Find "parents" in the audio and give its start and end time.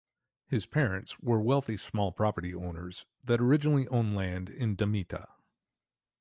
0.65-1.19